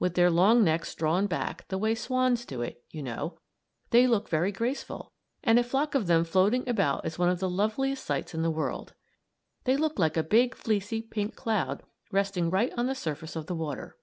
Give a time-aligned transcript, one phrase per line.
[0.00, 3.38] With their long necks drawn back the way swans do it, you know
[3.90, 5.12] they are very graceful,
[5.44, 8.50] and a flock of them floating about is one of the loveliest sights in the
[8.50, 8.94] world.
[9.62, 13.54] They look like a big, fleecy, pink cloud resting right on the surface of the
[13.54, 13.96] water.